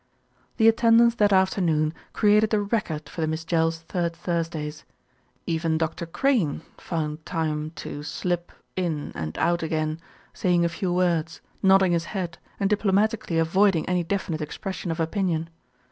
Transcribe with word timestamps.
The 0.57 0.67
attendance 0.67 1.13
that 1.13 1.31
afternoon 1.31 1.93
created 2.11 2.51
a 2.55 2.59
record 2.59 3.07
for 3.07 3.21
the 3.21 3.27
Miss 3.27 3.45
Jells' 3.45 3.81
Third 3.83 4.15
Thursdays. 4.15 4.83
Even 5.45 5.77
Dr. 5.77 6.07
Crane 6.07 6.63
found 6.79 7.23
time 7.23 7.69
to 7.75 8.01
"slip" 8.01 8.51
in 8.75 9.11
and 9.13 9.37
out 9.37 9.61
again, 9.61 9.99
saying 10.33 10.65
a 10.65 10.69
few 10.69 10.91
words, 10.91 11.39
nodding 11.61 11.91
his 11.91 12.05
head 12.17 12.39
and 12.59 12.67
diplomatically 12.67 13.37
avoiding 13.37 13.87
any 13.87 14.03
definite 14.03 14.41
expression 14.41 14.89
of 14.89 14.99
opinion. 14.99 15.51